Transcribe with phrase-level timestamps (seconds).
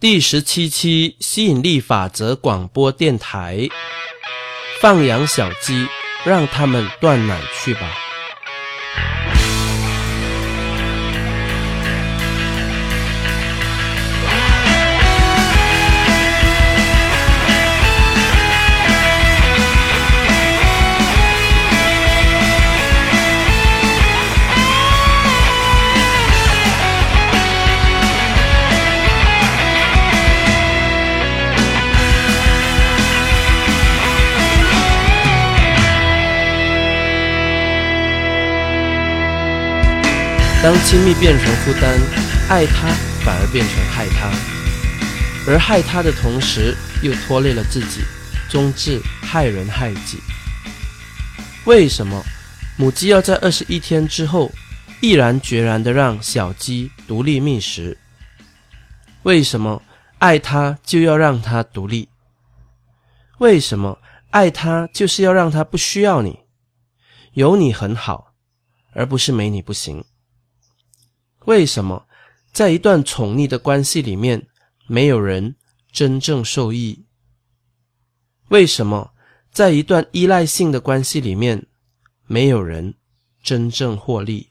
[0.00, 3.68] 第十七期吸引力法则广播电台，
[4.80, 5.86] 放养小鸡，
[6.24, 8.09] 让它们断奶去吧。
[40.62, 41.98] 当亲密变成负担，
[42.50, 42.88] 爱他
[43.24, 44.30] 反而变成害他，
[45.50, 48.02] 而害他的同时又拖累了自己，
[48.50, 50.18] 终至害人害己。
[51.64, 52.22] 为什么
[52.76, 54.52] 母鸡要在二十一天之后
[55.00, 57.96] 毅然决然地让小鸡独立觅食？
[59.22, 59.82] 为什么
[60.18, 62.10] 爱它就要让它独立？
[63.38, 66.40] 为什么爱它就是要让它不需要你，
[67.32, 68.34] 有你很好，
[68.92, 70.04] 而不是没你不行？
[71.50, 72.06] 为什么
[72.52, 74.46] 在一段宠溺的关系里面，
[74.86, 75.56] 没有人
[75.90, 77.04] 真正受益？
[78.50, 79.10] 为什么
[79.50, 81.66] 在一段依赖性的关系里面，
[82.28, 82.94] 没有人
[83.42, 84.50] 真正获利？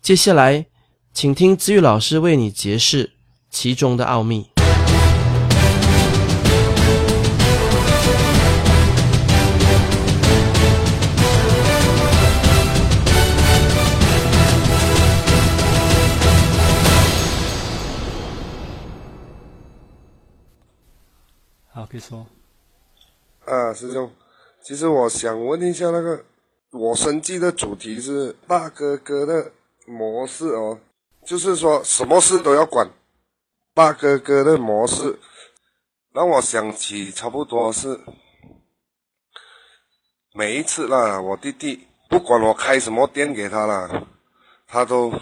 [0.00, 0.66] 接下来，
[1.12, 3.14] 请听子玉老师为你解释
[3.50, 4.51] 其中的奥秘。
[21.92, 22.26] 可以说。
[23.44, 24.10] 啊，师兄，
[24.62, 26.24] 其实我想问一下，那个
[26.70, 29.52] 我生计的主题是大哥哥的
[29.84, 30.78] 模式哦，
[31.22, 32.88] 就是说什么事都要管。
[33.74, 35.18] 大哥哥的模式
[36.12, 38.00] 让我想起差不多是
[40.32, 44.06] 每一次啦，我弟弟不管我开什么店给他啦，
[44.66, 45.12] 他都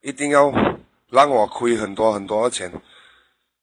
[0.00, 0.50] 一定要
[1.10, 2.72] 让我亏很多很多的钱。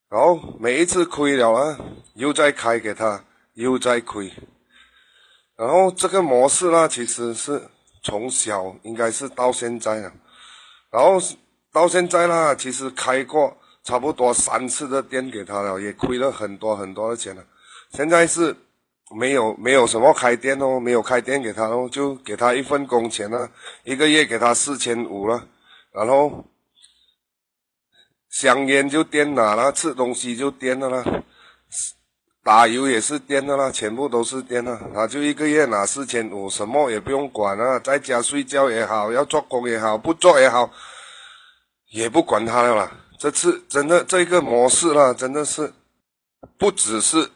[0.09, 1.77] 然后每一次亏了啊，
[2.13, 3.25] 又再开给他，
[3.55, 4.31] 又再亏。
[5.57, 7.61] 然后这个模式呢，其实是
[8.01, 10.13] 从小应该是到现在了。
[10.89, 11.19] 然后
[11.73, 17.43] 到现在呢，其实开过差不多三次的店给他了，也亏了很多很多的钱了。
[17.91, 18.55] 现在是
[19.13, 23.51] 没有没有什么开店哦，没有开店给他哦，就给他一份工钱了，
[23.83, 25.45] 一个月给他四千五了，
[25.91, 26.45] 然后。
[28.29, 31.03] 香烟就颠了啦，吃东西就颠了啦，
[32.43, 34.79] 打油也是颠的啦，全部都是颠了。
[34.93, 40.71] 他就一个月拿四千五，什么也不用管啊，在家睡觉也好，要做工也好，不做也好，
[41.91, 42.91] 也不管他了啦。
[43.19, 45.73] 这次真的这个模式啦，真的是
[46.57, 47.29] 不只是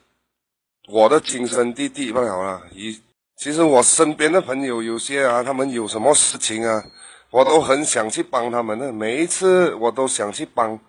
[0.88, 2.62] 我的亲生弟弟罢了啦。
[2.72, 3.02] 一
[3.36, 6.86] 其实我身边的朋友有些啊，他们有什么事情啊，
[7.32, 10.80] 我都很想去帮他们的，每一次我都想去帮。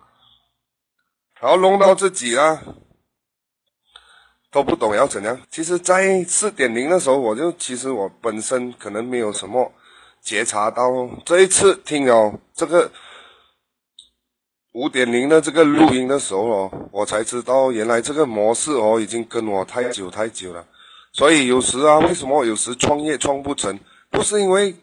[1.39, 2.61] 然后弄到自己啊，
[4.51, 5.39] 都不懂要怎样。
[5.49, 9.71] 其实，在四点零的时候，我就其实我本身可能没有什么
[10.21, 10.83] 觉察到。
[11.25, 12.91] 这一次听了这个
[14.73, 20.65] 五点零的这个录音的时候哦，我才知道原来这个模式哦已经跟我太久太久了。
[21.13, 23.79] 所以有时啊，为什么有时创业创不成？
[24.09, 24.75] 不是因为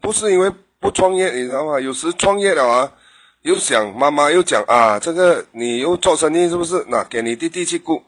[0.00, 1.78] 不是因为不创业，你知道吗？
[1.78, 2.92] 有时创业了啊。
[3.42, 6.84] 又想妈妈又讲啊，这个你又做生意是不是？
[6.88, 8.02] 那给你弟弟去顾，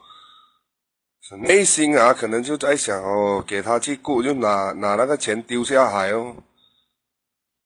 [1.40, 6.36] 内心啊可能就在想哦，给他去顾，就拿拿那个钱丢下海哦。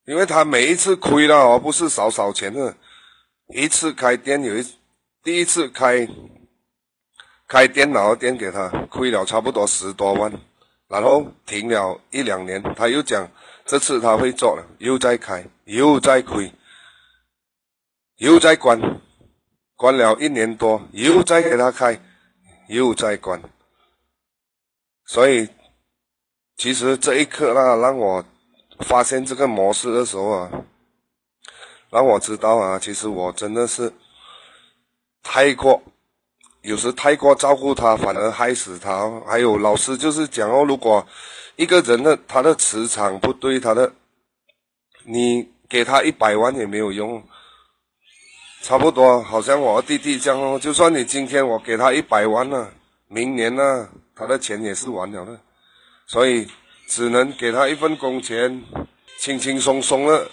[0.05, 2.73] 因为他每一次亏了哦，不是少少钱的，
[3.53, 4.65] 一次开店有一
[5.21, 6.07] 第一次开
[7.49, 10.31] 开电脑店给他亏了差不多十多万，
[10.87, 13.29] 然后停了一两年，他又讲
[13.67, 16.51] 这次他会做了，又在开又在亏。
[18.19, 18.81] 又在关，
[19.75, 22.01] 关了一年多，又再给他开，
[22.67, 23.39] 又在关。
[25.05, 25.47] 所以，
[26.55, 28.25] 其实这一刻啊，让我
[28.79, 30.51] 发现这个模式的时候啊，
[31.91, 33.93] 让我知道啊，其实我真的是
[35.21, 35.83] 太过，
[36.61, 39.21] 有时太过照顾他，反而害死他。
[39.27, 41.05] 还有老师就是讲哦，如果
[41.57, 43.91] 一个人的他的磁场不对，他的，
[45.03, 47.21] 你给他一百万也没有用。
[48.61, 50.59] 差不多，好像我弟弟这样哦。
[50.59, 52.71] 就算你今天我给他一百万了，
[53.07, 55.39] 明年呢，他的钱也是完了的。
[56.05, 56.47] 所以
[56.87, 58.63] 只能给他一份工钱，
[59.19, 60.29] 轻轻松松的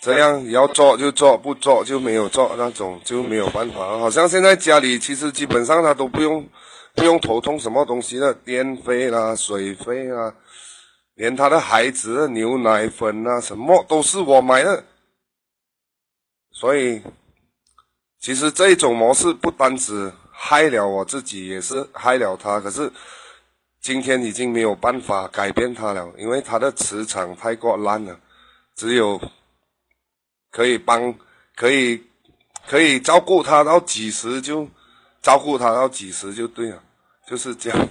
[0.00, 3.98] 这样要做就做，不做就没有做，那种就没有办法。
[3.98, 6.46] 好像现在家里其实基本上他都不用
[6.94, 10.34] 不用头痛什么东西了，电费啦、水费啦，
[11.18, 14.84] 连他的孩子的牛奶粉啊什么都是我买的。
[16.52, 17.02] 所以，
[18.20, 22.60] 其实这种模式不单只害了我自己，也是害了他。
[22.60, 22.90] 可是
[23.80, 28.18] 今天已经没有办法改变他了，因为他的磁场太过烂了，
[28.76, 29.20] 只有。
[30.50, 31.14] 可以帮，
[31.54, 32.02] 可以，
[32.66, 34.66] 可以照顾他到几时就
[35.20, 36.82] 照顾他到几时就对了，
[37.26, 37.88] 就是这样。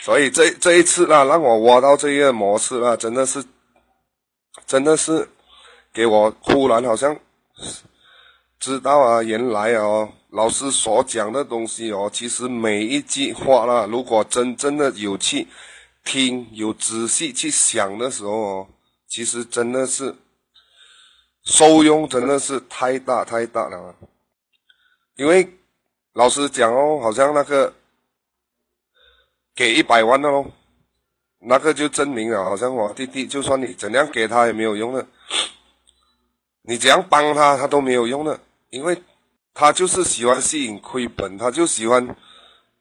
[0.00, 3.44] 所以这这一次啊，让我挖到这个模式啊，真的是，
[4.66, 5.28] 真的是
[5.92, 7.16] 给我忽然好像
[8.58, 15.46] 知道啊，原来哦，老师所讲的东西哦，其实每一句话啦，如果真正的有去
[16.04, 18.68] 听，有仔细去想的时候哦，
[19.06, 20.14] 其实真的是。
[21.42, 23.94] 收用真的是太大太大了，
[25.16, 25.58] 因为
[26.12, 27.72] 老师讲哦，好像那个
[29.54, 30.46] 给一百万的喽，
[31.40, 35.06] 那个就证明了，好像我弟弟，就算你怎样给他也没有用的，
[36.62, 39.02] 你怎样帮他，他都没有用的，因为
[39.52, 42.16] 他就是喜欢吸引亏本，他就喜欢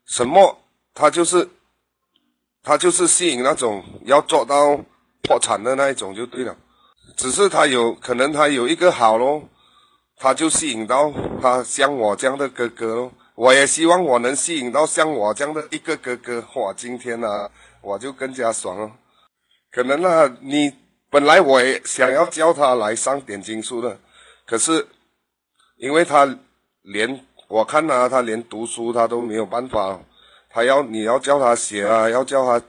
[0.06, 0.58] 什么，
[0.94, 1.50] 他就是
[2.64, 4.80] 他就是吸引那种要做到
[5.24, 6.56] 破产的那一种就对了。
[7.18, 9.44] 只是他有可能他有一个好咯，
[10.16, 11.12] 他就吸引到
[11.42, 13.12] 他像我这样的哥哥咯。
[13.40, 16.44] 我也希望我能吸引到像我这样的一个哥哥。
[16.56, 17.50] 哇，今天呢，
[17.82, 18.92] 我就更加爽了。
[19.72, 20.74] 可能呢，你
[21.10, 23.98] 本来我也想要叫他来上点金书的，
[24.46, 24.86] 可是
[25.78, 26.38] 因为他
[26.82, 30.02] 连我看他，他连读书他都没有办法，
[30.50, 32.62] 他要你要叫他写啊，要叫他，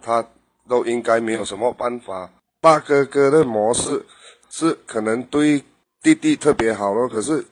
[0.00, 0.24] 他
[0.68, 2.30] 都应该没有什么办法。
[2.60, 4.06] 大哥哥的模式
[4.50, 5.64] 是可能对
[6.00, 7.44] 弟弟特别好咯，可是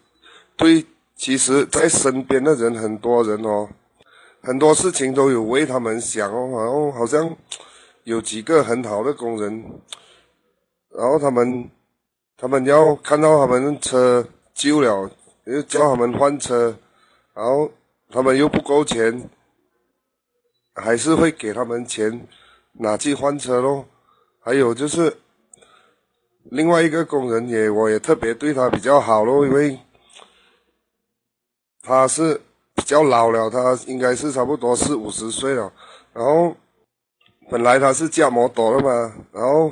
[0.57, 3.69] 对其实在身边的人很多人哦，
[4.43, 7.37] 很多事情都有为他们想哦，然后好像
[8.03, 9.65] 有几个很好的工人，
[10.91, 11.71] 然后他们
[12.37, 15.11] 他们要看到他们车旧了，
[15.45, 16.77] 又叫他们换车，
[17.33, 17.71] 然后
[18.11, 19.31] 他们又不够钱，
[20.75, 22.27] 还是会给他们钱
[22.73, 23.87] 拿去换车咯。
[24.41, 25.17] 还有就是
[26.43, 29.79] 另外一个工人也，我也特别对他比较好咯，因为
[31.85, 32.41] 他是
[32.75, 35.71] 比较老了，他应该是差不多四五十岁了。
[36.15, 36.57] 然后
[37.51, 39.71] 本来他是驾摩托的嘛，然后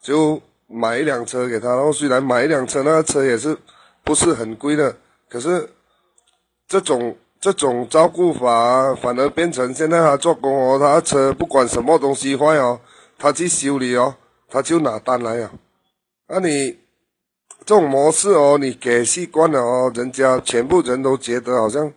[0.00, 1.68] 就买一辆车给他。
[1.70, 3.58] 然后虽然买一辆车，那个车也是
[4.04, 4.96] 不是很贵的，
[5.28, 5.68] 可是
[6.68, 12.80] 这种这种照顾法反而变成现在他做工哦，他车不管什么东西坏哦。
[13.18, 14.16] 他去修理哦，
[14.48, 15.52] 他就拿单来啊。
[16.26, 16.76] 那你
[17.64, 21.92] 这种模式哦，你给习惯了哦，人家全部人都觉得好像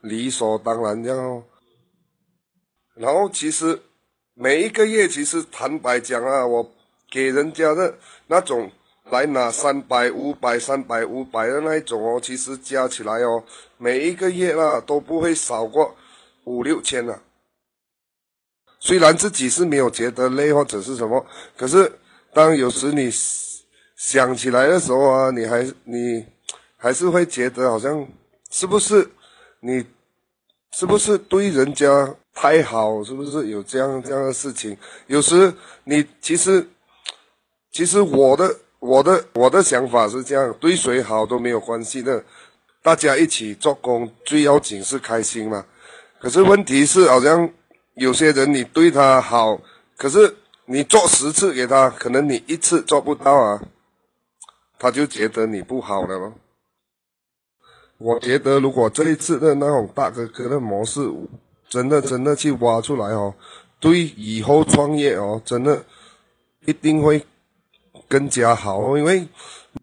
[0.00, 1.44] 理所当然这样哦。
[2.94, 3.80] 然后其实
[4.34, 6.72] 每一个月，其实坦白讲啊，我
[7.10, 7.94] 给人家的
[8.28, 8.70] 那种
[9.10, 13.44] 来拿三百、五百、三百、五百的那一种哦，其实加起来哦，
[13.76, 15.94] 每一个月啊都不会少过
[16.44, 17.22] 五六千了。
[18.78, 21.26] 虽然自己是没有觉得累或者是什么，
[21.56, 21.92] 可是
[22.32, 23.10] 当有时你
[24.00, 26.24] 想起来的时候啊，你还你
[26.78, 28.08] 还是会觉得好像
[28.50, 29.06] 是不是
[29.60, 29.84] 你
[30.72, 33.04] 是不是对人家太好？
[33.04, 34.74] 是不是有这样这样的事情？
[35.06, 35.52] 有时
[35.84, 36.66] 你其实
[37.70, 42.24] 其实我的我的我的想法是这样：对谁好都没有关系的，
[42.82, 45.66] 大家一起做工最要紧是开心嘛。
[46.18, 47.50] 可是问题是好像。
[47.94, 49.60] 有些人你对他好，
[49.98, 53.62] 可是你做十次给他，可能你一次做不到啊，
[54.80, 56.32] 他就觉得你不好了咯。
[57.98, 61.08] 我觉得如果这一次的那种大哥哥的模式，
[61.68, 63.34] 真的真的去挖出来哦，
[63.78, 65.84] 对以后创业哦，真的
[66.64, 67.24] 一定会
[68.08, 69.28] 更加好，因为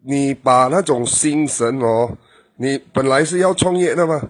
[0.02, 2.18] 你把那种心神哦，
[2.56, 4.20] 你本来是要创业的嘛。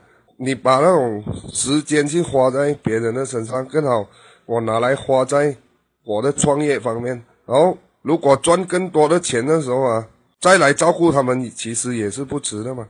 [0.40, 4.06] 你把那种时间去花在别人的身上更好，
[4.46, 5.56] 我拿来花在
[6.04, 7.24] 我的创业方面。
[7.44, 10.06] 然后，如果赚更多的钱的时候啊，
[10.40, 12.88] 再来照顾他们，其实也是不值的嘛。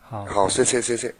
[0.00, 1.14] 好，好，谢谢，谢谢。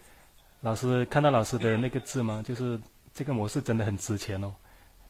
[0.61, 2.43] 老师看到老师的那个字吗？
[2.45, 2.81] 就是
[3.13, 4.55] 这个模式真的很值钱哦。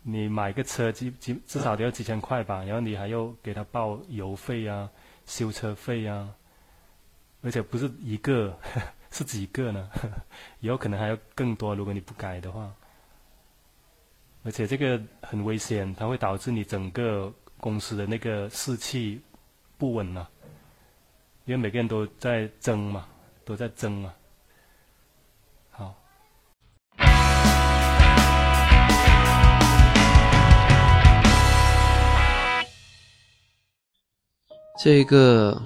[0.02, 4.88] 你买个车，几几至少都要几千块吧，然后你还要给他报油费啊、
[5.26, 6.28] 修车费啊，
[7.42, 8.56] 而且不是一个。
[9.14, 9.88] 是几个呢？
[10.58, 11.72] 以后可能还要更多。
[11.72, 12.74] 如果你不改的话，
[14.42, 19.20] 而且这个很危险，它会导致你整个公司的那个士气
[19.76, 20.28] 不稳了，
[21.46, 23.06] 因为每个人都在争嘛，
[23.44, 24.14] 都在争啊。
[25.70, 25.94] 好，
[34.82, 35.60] 这个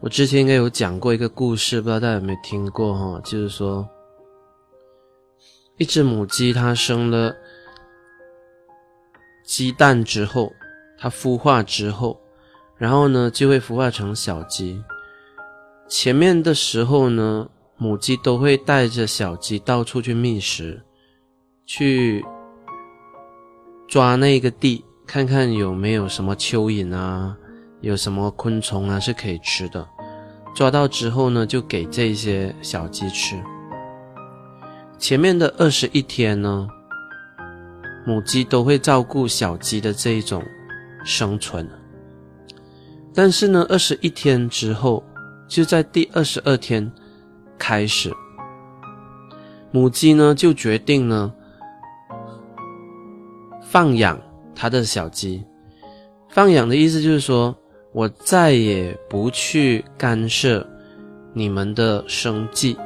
[0.00, 3.20] 我之前应该有讲过一个故事，不知道大家有没有听过哈？
[3.20, 3.86] 就是说，
[5.76, 7.36] 一只母鸡它生了
[9.44, 10.50] 鸡蛋之后，
[10.98, 12.18] 它孵化之后，
[12.78, 14.82] 然后呢就会孵化成小鸡。
[15.88, 20.82] 前面的时候呢，母鸡都会带着小鸡到处去觅食，
[21.64, 22.24] 去
[23.86, 27.36] 抓那个地，看看有没有什么蚯蚓啊。
[27.82, 29.86] 有什么昆虫啊是可以吃的？
[30.54, 33.36] 抓到之后呢，就给这些小鸡吃。
[34.98, 36.66] 前面的二十一天呢，
[38.06, 40.42] 母鸡都会照顾小鸡的这一种
[41.04, 41.68] 生存。
[43.16, 45.02] 但是呢，二十一天之后，
[45.48, 46.92] 就在第二十二天
[47.58, 48.12] 开始，
[49.72, 51.32] 母鸡呢就决定呢
[53.62, 54.20] 放养
[54.54, 55.42] 它的小鸡。
[56.28, 57.56] 放养的意思就是说。
[57.92, 60.68] 我再也不去干涉
[61.32, 62.76] 你们的生计。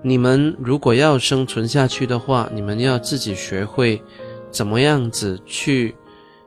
[0.00, 4.02] 你们如果要生存下去的话，你们要自己学会
[4.50, 5.94] 怎么样子去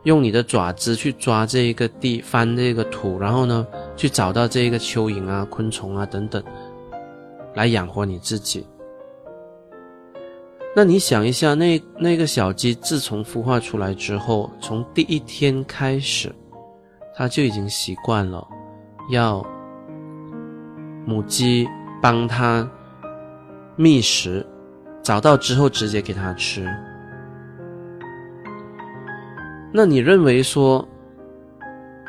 [0.05, 6.41] 用你的爪子去抓这一个地，翻这个土，然后呢，去找到这一个蚯蚓啊、昆虫啊等等，
[7.53, 8.65] 来养活你自己。
[10.75, 16.33] 那你想一下，那那个小鸡自从孵化出来之后，从第一天开始。
[17.17, 18.45] 它就已经习惯了，
[19.09, 19.41] 要
[21.05, 21.65] 母鸡
[22.01, 22.69] 帮它
[23.77, 24.45] 觅食，
[25.01, 26.67] 找到之后直接给它吃。
[29.77, 30.87] 那你认为说，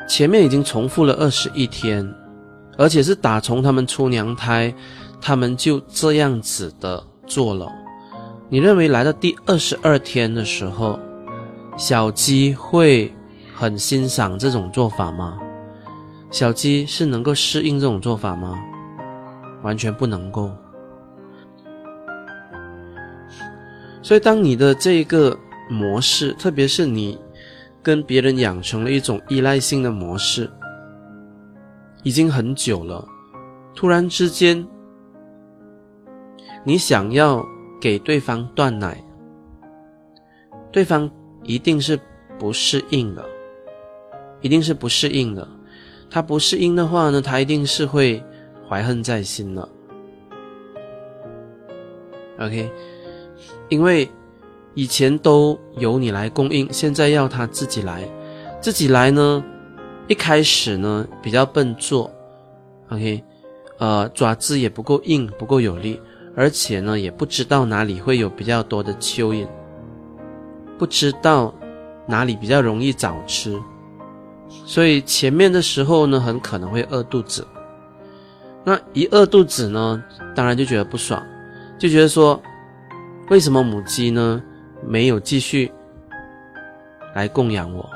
[0.07, 2.09] 前面已经重复了二十一天，
[2.77, 4.73] 而且是打从他们出娘胎，
[5.19, 7.69] 他们就这样子的做了。
[8.47, 10.97] 你认为来到第二十二天的时候，
[11.77, 13.13] 小鸡会？
[13.53, 15.39] 很欣赏这种做法吗？
[16.29, 18.55] 小鸡是能够适应这种做法吗？
[19.63, 20.51] 完全不能够。
[24.03, 25.35] 所以，当你的这一个
[25.71, 27.17] 模式，特别是你
[27.87, 30.51] 跟别人养成了一种依赖性的模式，
[32.03, 33.07] 已经很久了，
[33.73, 34.67] 突然之间，
[36.65, 37.41] 你想要
[37.79, 39.01] 给对方断奶，
[40.69, 41.09] 对方
[41.43, 41.97] 一定是
[42.37, 43.23] 不适应的。
[44.41, 45.47] 一定是不适应的，
[46.09, 48.21] 他不适应的话呢，他一定是会
[48.67, 49.69] 怀恨在心的。
[52.37, 52.69] OK，
[53.69, 54.11] 因为
[54.77, 58.07] 以前都由你来供应，现在要他自己来，
[58.61, 59.43] 自己来呢，
[60.07, 62.07] 一开始呢比较笨拙
[62.89, 63.23] ，OK，
[63.79, 65.99] 呃，爪子也不够硬，不够有力，
[66.35, 69.47] 而且呢也不知道哪里会有比较多的蚯蚓，
[70.77, 71.51] 不知道
[72.05, 73.59] 哪里比较容易找吃。
[74.63, 77.43] 所以前面的时候呢，很可能会饿肚子。
[78.63, 80.03] 那一饿肚子呢，
[80.35, 81.19] 当然就觉得不爽，
[81.79, 82.39] 就觉得说，
[83.31, 84.39] 为什么母鸡呢
[84.87, 85.69] 没有继续
[87.13, 87.89] 来供养我？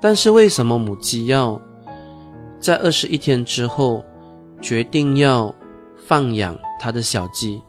[0.00, 1.60] 但是为什么母鸡要
[2.58, 4.04] 在二十一天之后
[4.60, 5.54] 决定要
[5.96, 7.62] 放养它的小鸡？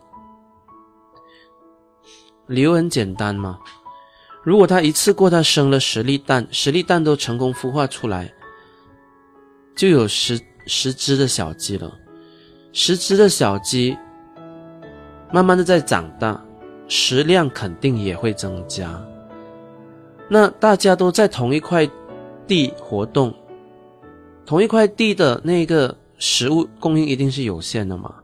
[2.47, 3.59] 理由很简单嘛，
[4.41, 8.33] 如果他一次过他生了十粒蛋，十粒蛋都成功孵化出来，
[9.75, 11.95] 就有十十只的小鸡了，
[12.73, 13.95] 十只的小鸡，
[15.31, 16.43] 慢慢的在长大，
[16.87, 18.99] 食量肯定也会增加。
[20.27, 21.87] 那大家都在同一块
[22.47, 23.33] 地活动，
[24.43, 28.15] 同一块地的那个食物供应一定是有限的嘛。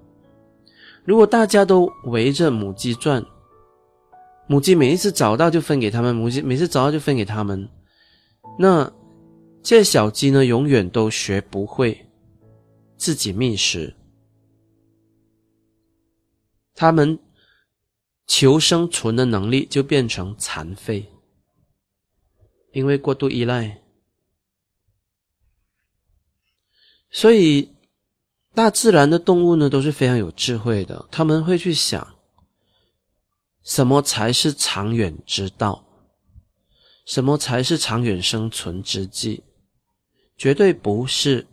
[1.05, 3.23] 如果大家都围着母鸡转。
[4.47, 7.69] 母鸡每一次找到就分给他们，母鸡每次找到就分给他们。
[8.57, 8.91] 那
[9.61, 11.95] 这小鸡呢，永远都学不会
[12.97, 13.93] 自己觅食，
[16.79, 17.19] 他们
[18.25, 21.11] 求生存的能力就变成残废，
[22.71, 23.81] 因为过度依赖。
[27.11, 27.75] 所以，
[28.53, 32.15] 大自然的动物呢都是非常有智慧的，他们会去想。
[33.61, 35.85] 什么才是长远之道？
[37.05, 39.43] 什么才是长远生存之计？
[40.37, 41.45] 绝对不是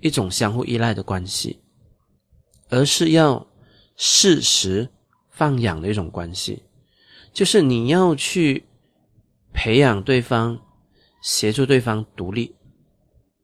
[0.00, 1.60] 一种相互依赖的关系，
[2.70, 3.46] 而是要
[4.04, 4.88] 适时
[5.30, 6.64] 放养的一种关系。
[7.32, 8.66] 就是你要去
[9.52, 10.60] 培养对方，
[11.22, 12.56] 协助对方独立，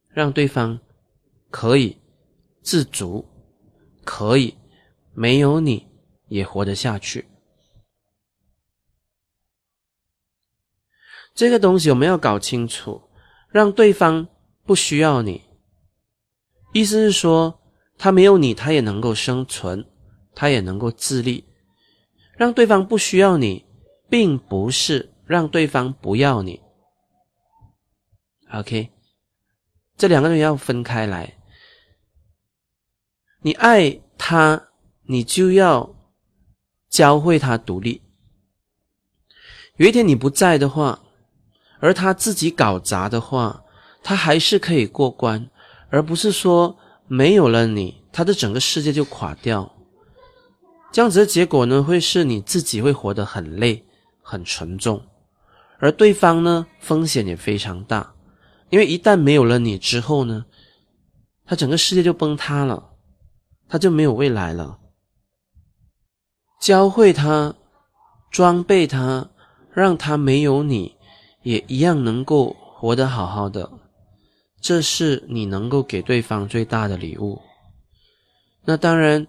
[0.09, 0.81] 让对方
[1.49, 1.97] 可以
[2.61, 3.25] 自足，
[4.03, 4.59] 可以
[5.15, 5.87] 没有你
[6.27, 7.29] 也活得下去。
[11.37, 13.01] 这个东西我们要搞清楚，
[13.49, 14.27] 让对方
[14.65, 15.45] 不需要你，
[16.73, 17.61] 意思是说，
[17.97, 19.87] 他没有你，他也能够生存，
[20.39, 21.45] 他也能够自立。
[22.37, 23.67] 让对方不需要你，
[24.09, 26.61] 并不是让对方不要你。
[28.53, 28.91] OK，
[29.97, 31.35] 这两个人要分开来。
[33.43, 34.69] 你爱他，
[35.09, 35.97] 你就要
[36.89, 38.03] 教会他独立。
[39.79, 41.01] 有一天你不在的话。
[41.81, 43.63] 而他自己搞砸的话，
[44.03, 45.49] 他还是可以过关，
[45.91, 46.77] 而不是说
[47.07, 49.78] 没有了你，他的整个世界就垮掉。
[50.91, 53.85] 这样子的结果呢，会是你自己会活得很累、
[54.23, 55.03] 很沉重，
[55.79, 58.15] 而对方呢，风险也非常大，
[58.71, 60.47] 因为一旦没有了你之后呢，
[61.45, 62.91] 他整个世界就崩塌了，
[63.69, 64.79] 他就没有未来了。
[66.61, 67.55] 教会他，
[68.31, 69.31] 装备他，
[69.73, 70.97] 让他没有你。
[71.45, 73.71] 也一样能够活得好好的，
[74.61, 77.41] 这是你能够给对方最大的礼物。
[78.65, 79.27] 那当然，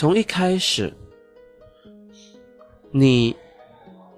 [0.00, 0.90] 从一开始，
[2.90, 3.36] 你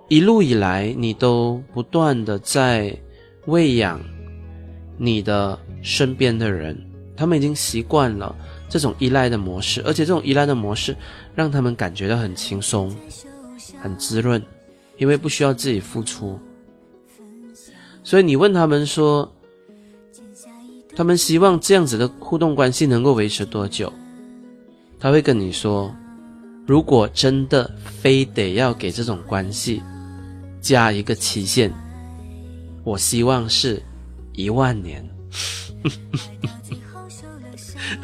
[0.07, 2.97] 一路以来，你都不断的在
[3.47, 4.01] 喂养
[4.97, 6.81] 你的身边的人，
[7.17, 8.33] 他们已经习惯了
[8.69, 10.97] 这种依赖的模式，而且这种依赖的模式
[11.35, 12.97] 让他们感觉到很轻松、
[13.81, 14.41] 很滋润。
[14.99, 16.39] 因为不需要自己付出，
[18.05, 19.29] 所以你问他们说，
[20.95, 23.93] 他们希望这样子的互动关系能够维持多久？
[25.03, 25.93] 他会跟你说，
[26.65, 27.69] 如果真的
[28.01, 29.83] 非得要给这种关系
[30.61, 31.73] 加一个期限，
[32.85, 33.83] 我希望是
[34.33, 35.05] 一万年。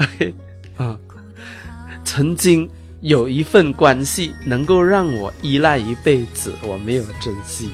[0.00, 0.34] OK，
[0.76, 0.98] 啊，
[2.02, 2.68] 曾经。
[3.00, 7.70] 有一份关系能够让我依赖一辈子，我没有珍惜。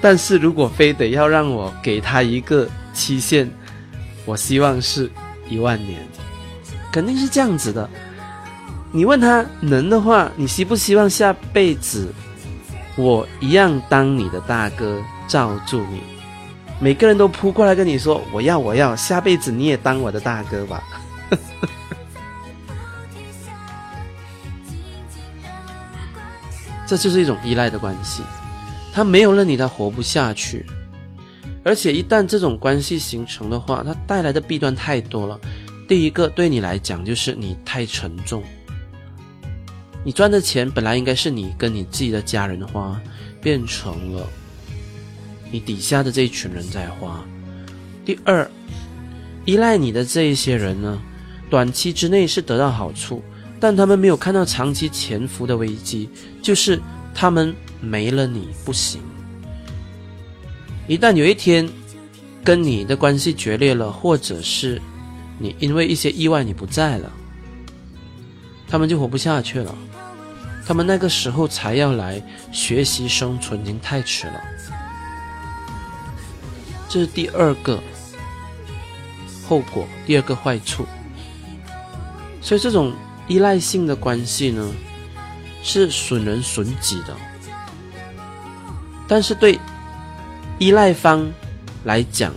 [0.00, 3.48] 但是如果非得要让我给他一个期限，
[4.24, 5.08] 我希望是
[5.48, 6.04] 一万年，
[6.92, 7.88] 肯定是这样子的。
[8.92, 12.12] 你问他能的话，你希不希望下辈子
[12.94, 16.02] 我一样当你的大哥，罩住你？
[16.78, 20.82] 每个人都扑过来跟你说我要我要，下辈子你也当我的大哥吧。
[26.86, 28.22] 这就是一种依赖的关系，
[28.92, 30.66] 他没有了你，他活不下去。
[31.64, 35.40] 而且一旦这种关系形成的话，它带来的弊端太多了。
[35.92, 38.42] 第一个，对你来讲就是你太沉重，
[40.02, 42.98] 你赚的钱本来应该是你跟你自己的家人花，
[43.42, 44.26] 变成了
[45.50, 47.22] 你底下的这一群人在花。
[48.06, 48.50] 第二，
[49.44, 50.98] 依赖你的这一些人呢，
[51.50, 53.22] 短期之内是得到好处。
[53.60, 56.08] 但他们没有看到长期潜伏的危机，
[56.40, 56.80] 就是
[57.14, 59.02] 他们没了你不行。
[60.88, 61.68] 一旦有一天
[62.42, 64.80] 跟你的关系决裂了，或者是
[65.42, 67.12] 你因为一些意外你不在了，
[68.68, 69.74] 他们就活不下去了。
[70.64, 74.40] 他们那个时候才要来学习生存，已经太迟了。
[76.88, 77.82] 这是第二个
[79.46, 80.86] 后果，第二个坏处。
[82.40, 82.94] 所以这种。
[83.28, 84.74] 依赖性的关系呢，
[85.62, 87.16] 是损人损己的。
[89.06, 89.58] 但是对
[90.58, 91.30] 依赖方
[91.84, 92.34] 来讲，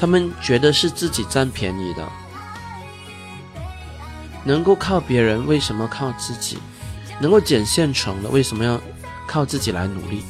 [0.00, 2.06] 他们觉得是自己占便宜的。
[4.44, 6.58] 能够靠别人，为什么靠自己？
[7.20, 8.80] 能够捡现成的，为什么要
[9.26, 10.22] 靠自己来努力？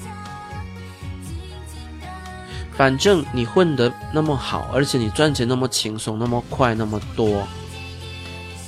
[2.77, 7.47] 反正你混得那么好，而且你赚钱那么轻松、那么快、那么多。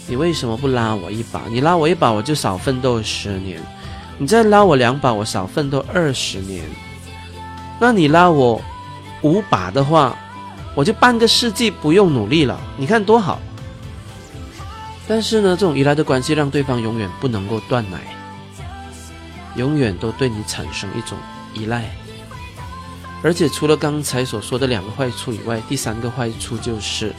[0.06, 1.42] 你为什么不拉我一把？
[1.48, 3.58] 你拉我一把，我就少奋斗十年；
[4.18, 6.64] 你再拉我两把，我少奋斗二十年。
[7.80, 8.60] 那你拉我
[9.22, 10.16] 五把的话，
[10.74, 12.60] 我就半个世纪不用努力了。
[12.76, 13.40] 你看多好！
[15.12, 18.00] 但是呢，这种依赖的关系让对方永远不能够断奶，
[19.56, 21.18] 永远都对你产生一种
[21.52, 21.94] 依赖。
[23.22, 27.12] 而且除了刚才所说的两个坏处以外，第三个坏处就是。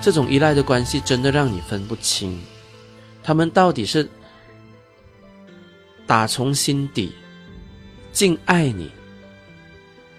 [0.00, 2.42] 这种依赖的关系真的让你分不清，
[3.22, 4.10] 他们到底是
[6.04, 7.12] 打从心底
[8.12, 8.90] 敬爱你，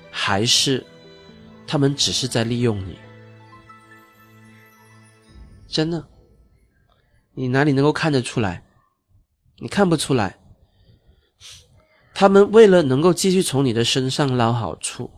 [0.09, 0.81] 还是
[1.67, 3.02] 他们只是在利用你？
[5.73, 6.07] 真的，
[7.33, 8.63] 你哪里能够看得出来？
[9.57, 10.38] 你看不出来，
[12.13, 15.09] 他们为了能够继续从你的身上捞好处，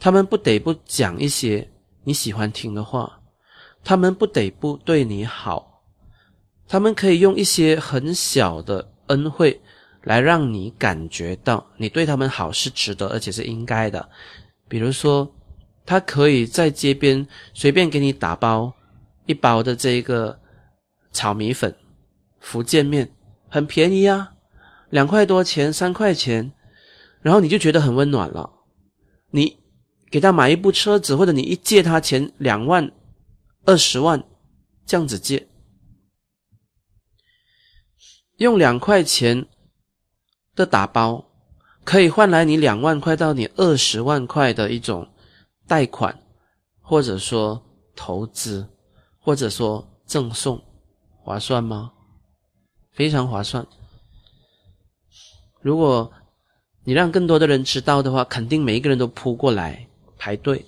[0.00, 1.70] 他们不得不讲一些
[2.04, 3.20] 你喜欢听的话，
[3.84, 5.82] 他们不得不对你好，
[6.66, 9.60] 他们可以用一些很小的恩惠
[10.04, 14.08] 来让你感觉到你对他们好是值得，而且是应该的。
[14.68, 15.30] 比如说，
[15.84, 18.72] 他可以在街边随便给你打包
[19.26, 20.40] 一包的这个
[21.12, 21.76] 炒米粉、
[22.40, 23.12] 福建面，
[23.48, 24.32] 很便宜啊。
[24.90, 26.52] 两块多钱，三块钱，
[27.20, 28.50] 然后你就觉得很温暖了。
[29.30, 29.58] 你
[30.10, 32.92] 给他买一部车子，或者你一借他钱两万、
[33.64, 34.24] 二十万，
[34.86, 35.48] 这样子借，
[38.36, 39.46] 用两块钱
[40.54, 41.24] 的打包，
[41.82, 45.08] 可以换来你两万块到你二十万块的一种
[45.66, 46.22] 贷款，
[46.80, 47.60] 或者说
[47.96, 48.68] 投资，
[49.26, 50.62] 或者说赠送，
[51.16, 51.92] 划算吗？
[52.92, 53.66] 非常划算。
[55.60, 56.12] 如果
[56.84, 60.64] 你让更多的人知道的话，肯定每一个人都扑过来排队。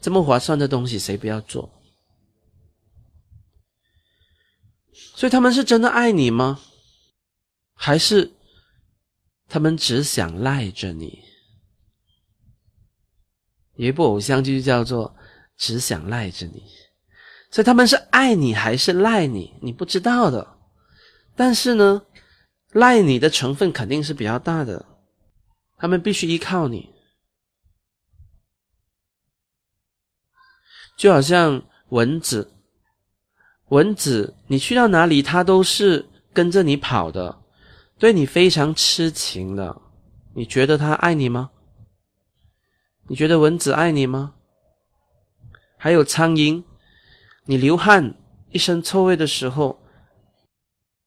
[0.00, 1.68] 这么划算的东西，谁不要做？
[4.92, 6.60] 所以他们是真的爱你吗？
[7.74, 8.34] 还是
[9.48, 11.24] 他们只想赖着你？
[13.74, 15.10] 有一部偶像剧叫做
[15.56, 16.60] 《只想赖着你》，
[17.58, 19.52] 所以他们是爱你还是赖你？
[19.60, 20.46] 你不知道的。
[21.34, 22.02] 但是呢？
[22.70, 24.86] 赖你的成分肯定是比较大的，
[25.76, 26.94] 他们必须依靠你，
[30.96, 32.52] 就好像蚊子，
[33.70, 37.42] 蚊子你去到哪里，它都是跟着你跑的，
[37.98, 39.82] 对你非常痴情的。
[40.36, 41.50] 你觉得它爱你吗？
[43.08, 44.36] 你觉得蚊子爱你吗？
[45.76, 46.62] 还有苍蝇，
[47.50, 48.14] 你流汗
[48.50, 49.78] 一身臭味的时候，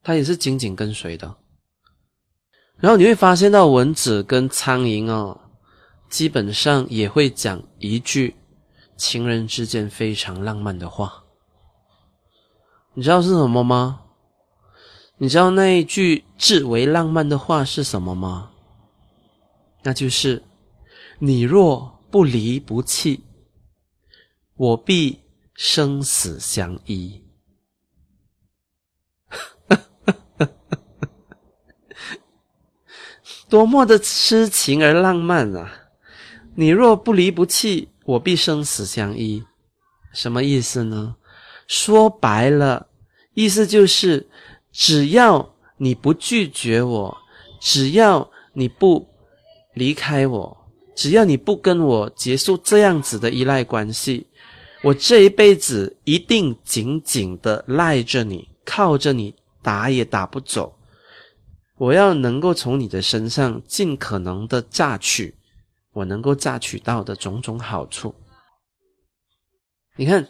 [0.02, 1.38] 它也是紧紧跟随的。
[2.78, 5.40] 然后你会发现到蚊子跟苍蝇哦，
[6.10, 8.36] 基本上也会讲一句
[8.98, 11.26] 情人之间非常浪漫的话。
[12.96, 14.02] 你知道是什么吗？
[15.18, 18.50] 你知道那一句至为浪漫的话是什么吗？
[19.84, 20.42] 那就是
[21.22, 23.24] “你若不离不弃，
[24.56, 25.20] 我必
[25.64, 27.22] 生死相依。
[33.48, 35.72] ”多么的痴情而浪漫啊！
[36.56, 39.44] 你若不离不弃，我必生死相依。
[40.12, 41.18] 什么意思呢？
[41.68, 42.88] 说白了，
[43.36, 44.28] 意思就是
[44.72, 47.18] 只要你不拒绝我，
[47.60, 49.08] 只要你不
[49.76, 50.58] 离开我，
[50.96, 54.26] 只要你不跟我结束这样子的依赖关系，
[54.84, 60.78] 我这一辈子一定紧紧的赖着你，靠着你，打也打不走。
[61.78, 65.36] 我要能够从你的身上尽可能的榨取
[65.94, 68.14] 我能够榨取到的种种好处。
[69.96, 70.28] 你看，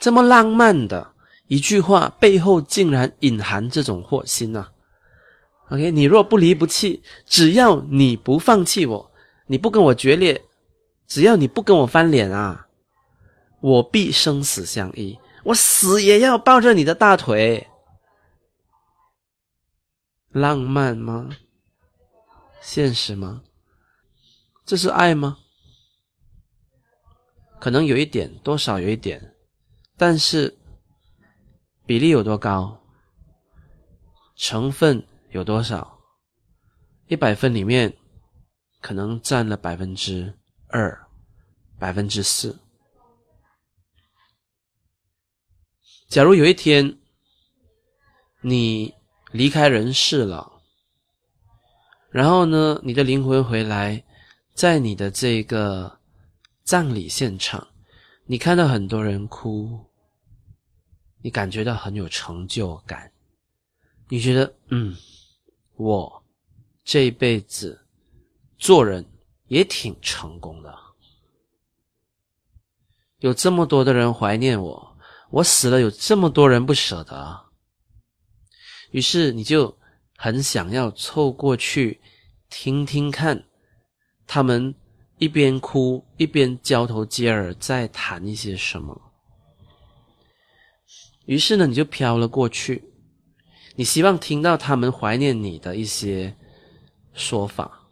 [0.00, 1.12] 这么浪漫的
[1.46, 4.68] 一句话背后竟然隐含这种祸心呐
[5.68, 9.10] ！OK，你若不离不弃，只要你不放弃我，
[9.46, 10.42] 你不跟我决裂，
[11.06, 12.66] 只要你不跟我翻脸啊，
[13.60, 17.66] 我必生死相依，我死也要抱着你的大腿。
[20.28, 21.28] 浪漫吗？
[22.62, 23.42] 现实吗？
[24.64, 25.38] 这是爱吗？
[27.58, 29.34] 可能有一点，多少有一点，
[29.96, 30.56] 但是
[31.84, 32.80] 比例有多高？
[34.36, 35.98] 成分有多少？
[37.08, 37.94] 一百分里面
[38.80, 40.32] 可能占了百分之
[40.68, 41.06] 二、
[41.78, 42.58] 百分之四。
[46.10, 46.98] 假如有一天
[48.42, 48.92] 你。
[49.32, 50.60] 离开人世了，
[52.10, 52.80] 然后呢？
[52.82, 54.04] 你的灵魂回来，
[54.54, 56.00] 在你的这个
[56.64, 57.68] 葬礼现场，
[58.24, 59.86] 你看到很多人哭，
[61.22, 63.12] 你感觉到很有成就感，
[64.08, 64.96] 你觉得嗯，
[65.76, 66.24] 我
[66.82, 67.86] 这一辈子
[68.58, 69.08] 做人
[69.46, 70.76] 也挺成功的，
[73.20, 74.89] 有这么多的人怀念我，
[75.30, 77.40] 我死了有这么多人不舍得。
[78.90, 79.78] 于是你就
[80.16, 82.00] 很想要凑过去
[82.48, 83.44] 听听看，
[84.26, 84.74] 他们
[85.18, 89.00] 一边哭一边交头接耳在谈一些什么。
[91.26, 92.82] 于是呢，你就飘了过去，
[93.76, 96.36] 你希望听到他们怀念你的一些
[97.12, 97.86] 说法。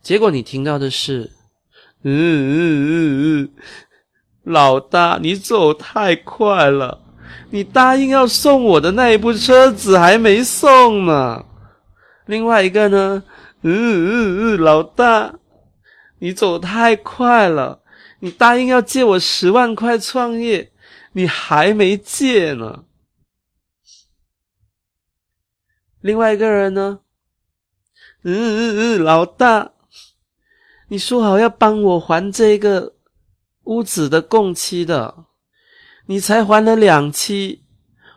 [0.00, 1.32] 结果你听到的是，
[2.02, 3.52] 嗯嗯嗯嗯，
[4.44, 7.00] 老大，你走太快了。
[7.50, 11.44] 你答应要送我的那一部车子还没送呢，
[12.26, 13.22] 另外一个呢，
[13.62, 15.34] 嗯嗯嗯，老大，
[16.18, 17.82] 你走太快了，
[18.20, 20.72] 你答应要借我十万块创业，
[21.12, 22.84] 你还没借呢。
[26.00, 27.00] 另外一个人呢，
[28.24, 29.72] 嗯嗯嗯，老大，
[30.88, 32.94] 你说好要帮我还这个
[33.64, 35.26] 屋子的供期的，
[36.06, 37.64] 你才还了两期，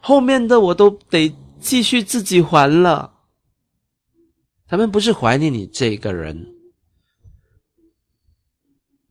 [0.01, 3.13] 后面的我都得继续自己还了。
[4.67, 6.55] 他们不是怀念你这个人，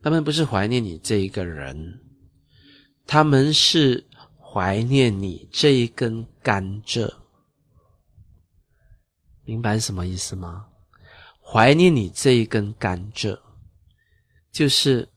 [0.03, 2.01] 他们不是怀念你这一个人，
[3.07, 7.13] 他们是怀念你这一根甘蔗。
[9.45, 10.67] 明白什么意思吗？
[11.41, 13.39] 怀念你这一根甘蔗，
[14.51, 15.09] 就是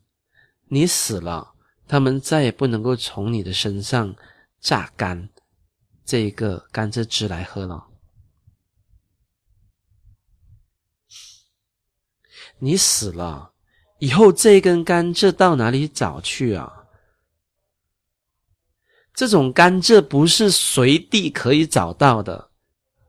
[0.69, 1.53] 你死了，
[1.87, 4.15] 他们再也不能够从你的身上
[4.59, 5.29] 榨干
[6.03, 7.87] 这一个甘蔗汁来喝了。
[12.59, 13.53] 你死了
[13.99, 16.85] 以后，这根甘蔗到哪里找去啊？
[19.13, 22.51] 这种甘蔗不是随地可以找到的，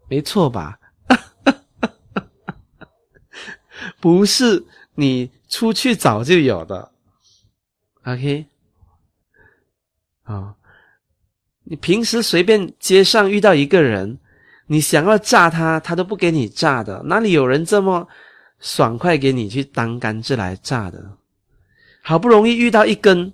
[0.08, 0.78] 没错吧？
[4.00, 6.92] 不是你出去找就有的
[8.12, 8.46] ，OK？
[10.24, 10.54] 啊，
[11.64, 14.18] 你平时随便街上遇到一个人，
[14.66, 18.08] 你想要炸他，他都不给你炸的，哪里有人这么？
[18.60, 21.16] 爽快给你去当甘蔗来炸的，
[22.02, 23.32] 好不容易遇到一根，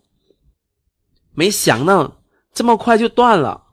[1.32, 2.20] 没想到
[2.52, 3.68] 这么快就断了，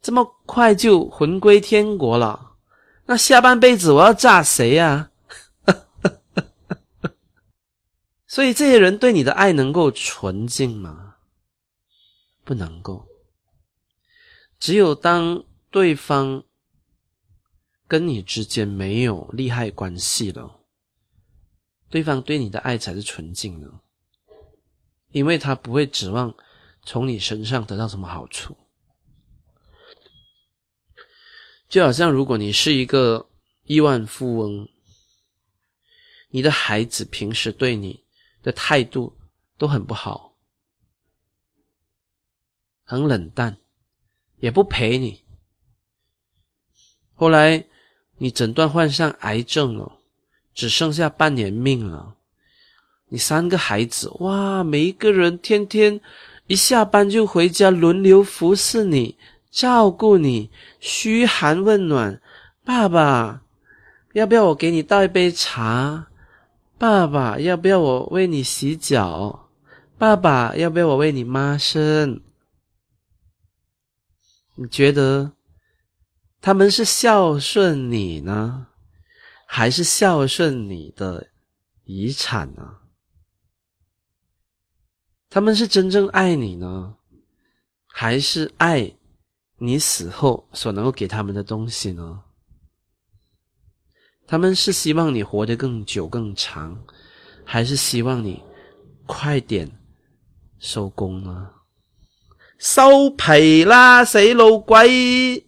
[0.00, 2.52] 这么快就魂归天国了。
[3.06, 5.10] 那下半辈子我要炸谁呀？
[8.34, 11.18] 所以这些人对你的爱能够纯净吗？
[12.42, 13.06] 不能够。
[14.58, 16.42] 只有当对方。
[17.86, 20.62] 跟你之间没有利害关系了，
[21.90, 23.70] 对方对你的爱才是纯净的，
[25.10, 26.34] 因为他不会指望
[26.82, 28.56] 从你身上得到什么好处。
[31.68, 33.28] 就好像如果你是一个
[33.64, 34.66] 亿万富翁，
[36.30, 38.03] 你的孩子平时对你
[38.44, 39.16] 的态度
[39.58, 40.36] 都很不好，
[42.84, 43.56] 很冷淡，
[44.38, 45.24] 也不陪你，
[47.14, 47.64] 后来。
[48.16, 49.98] 你诊断患上癌症了，
[50.54, 52.14] 只剩下半年命了。
[53.08, 56.00] 你三个孩子，哇，每一个人天天
[56.46, 59.18] 一下班就回家，轮流服侍你，
[59.50, 62.22] 照顾你，嘘寒问暖。
[62.64, 63.42] 爸爸，
[64.12, 66.06] 要不要我给你倒一杯茶？
[66.84, 69.48] 爸爸，要不要我为你洗脚？
[69.96, 72.20] 爸爸，要不要我为你抹身？
[74.56, 75.32] 你觉得？
[76.42, 78.66] 他们是孝顺你呢，
[79.46, 81.28] 还是孝顺你的
[81.84, 82.80] 遗产呢？
[85.30, 86.96] 他们是真正爱你呢，
[87.86, 88.94] 还是爱
[89.56, 92.22] 你死后所能够给他们的东西呢？
[94.26, 96.84] 他们是希望你活得更久更长，
[97.44, 98.42] 还是希望你
[99.06, 99.70] 快点
[100.58, 101.50] 收工呢？
[102.58, 105.46] 收皮啦，死老鬼！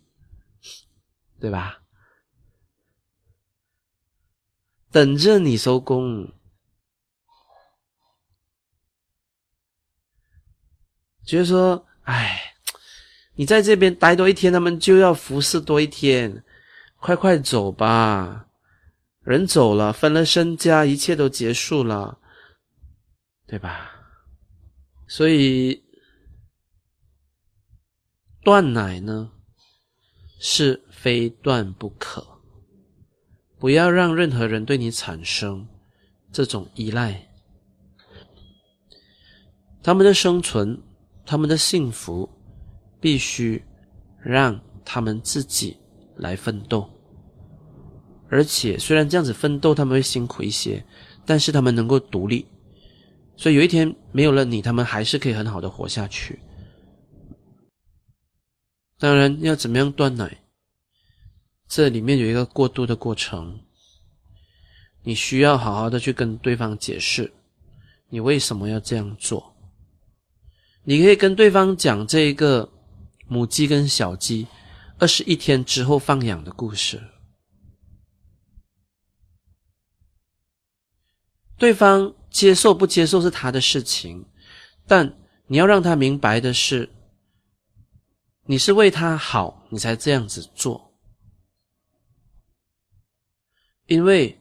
[1.40, 1.78] 对吧？
[4.90, 6.32] 等着你收工，
[11.24, 12.54] 就是说，哎，
[13.34, 16.44] 你在这边待多一天，他们就要服侍多一天，
[16.98, 18.45] 快快走吧。
[19.26, 22.18] 人走了，分了身家，一切都结束了，
[23.46, 23.90] 对吧？
[25.06, 25.84] 所以
[28.42, 29.32] 断奶呢，
[30.40, 30.82] 是。
[31.06, 32.26] 非断不可，
[33.60, 35.68] 不要让任何人对你产生
[36.32, 37.30] 这种依赖。
[39.84, 40.82] 他们的生存，
[41.24, 42.28] 他们的幸福，
[43.00, 43.62] 必须
[44.20, 45.76] 让他们自己
[46.16, 46.90] 来奋斗。
[48.28, 50.84] 而且，虽然这样子奋斗，他们会辛苦一些，
[51.24, 52.46] 但是他们能够独立。
[53.36, 56.40] 所以有一天没有了你，他们还是可以很好的活下去。
[58.98, 60.38] 当然，要怎么样断奶？
[61.68, 63.60] 这里面有一个过渡的过程，
[65.02, 67.32] 你需要好好的去跟对方解释，
[68.08, 69.54] 你为什么要这样做。
[70.84, 72.68] 你可以跟对方讲这一个
[73.28, 74.46] 母鸡跟小鸡
[74.98, 77.00] 二十一天之后放养的故事。
[81.58, 84.26] 对方接受不接受是他的事情，
[84.86, 85.16] 但
[85.46, 86.88] 你要让他明白的是，
[88.44, 90.92] 你是为他好，你才这样子做。
[93.86, 94.38] 因为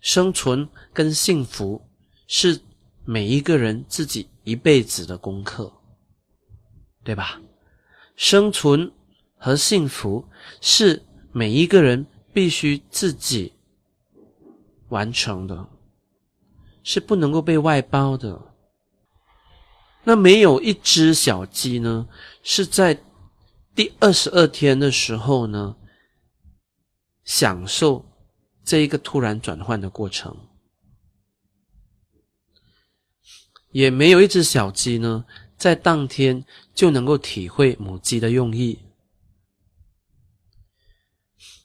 [0.00, 1.82] 生存跟幸福
[2.28, 2.60] 是
[3.04, 5.72] 每一个人自己一辈子的功课，
[7.02, 7.40] 对吧？
[8.14, 8.92] 生存
[9.36, 10.24] 和幸福
[10.60, 13.52] 是每一个人必须自己
[14.90, 15.68] 完成的，
[16.82, 18.54] 是不能够被外包的。
[20.04, 22.08] 那没有一只小鸡呢，
[22.42, 23.02] 是在
[23.74, 25.76] 第二十二天的时候呢，
[27.24, 28.04] 享受
[28.64, 30.36] 这一个突然转换的过程，
[33.70, 35.24] 也没有一只小鸡呢。
[35.56, 38.80] 在当天就能够体会母鸡的用意。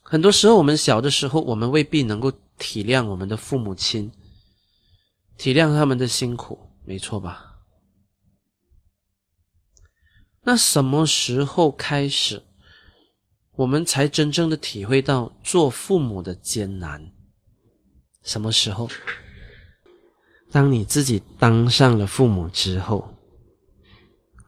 [0.03, 4.11] 很多时候，我们小的时候，我们未必能够体谅我们的父母亲，
[5.37, 7.59] 体谅他们的辛苦，没错吧？
[10.41, 12.43] 那什么时候开始，
[13.57, 17.11] 我们才真正的体会到做父母的艰难？
[18.23, 18.89] 什么时候？
[20.49, 23.13] 当你自己当上了父母之后。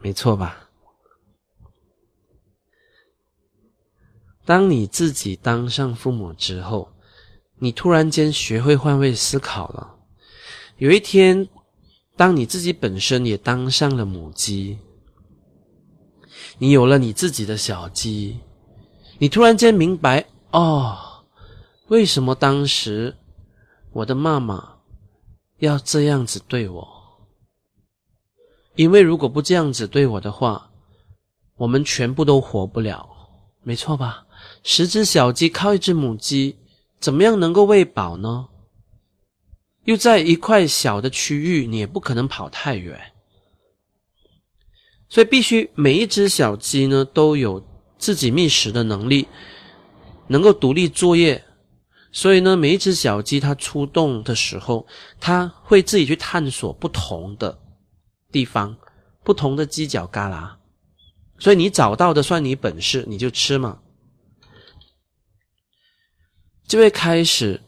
[0.02, 0.70] 没错吧？
[4.46, 6.96] 当你自己当上父母之后，
[7.58, 9.99] 你突然间学会换位思考了。
[10.80, 11.50] 有一天，
[12.16, 14.78] 当你自己本身也当上了母鸡，
[16.58, 18.40] 你有了你自己的小鸡，
[19.18, 21.26] 你突然间明白哦，
[21.90, 23.14] 为什么当时
[23.92, 24.78] 我的妈妈
[25.58, 26.88] 要这样子对我？
[28.76, 30.72] 因为如果不这样子对我的话，
[31.58, 33.06] 我们全部都活不了，
[33.64, 34.26] 没错吧？
[34.64, 36.58] 十只小鸡靠一只母鸡，
[37.02, 38.48] 怎么样能够喂饱呢？
[39.90, 43.12] 又在一块小的区域，你也不可能跑太远，
[45.10, 49.28] 所以必须每一只小鸡呢都有自己觅食的能力，
[50.28, 51.44] 能够独立作业。
[52.12, 54.86] 所以呢，每一只小鸡它出动的时候，
[55.20, 57.60] 它会自己去探索不同的。
[58.32, 58.78] 地方
[59.24, 60.52] 不同的犄角旮旯，
[61.40, 63.80] 所以你找到的算你本事，你就吃嘛，
[66.68, 67.60] 就会开始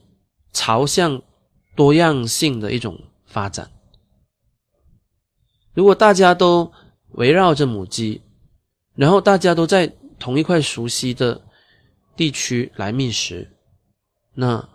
[0.53, 1.19] 朝向
[1.75, 3.71] 多样性的一种发展。
[5.73, 6.71] 如果大家都
[7.11, 8.21] 围绕着母鸡，
[8.95, 9.87] 然后大家都在
[10.19, 11.45] 同一块熟悉的
[12.15, 13.55] 地区来觅食，
[14.33, 14.69] 那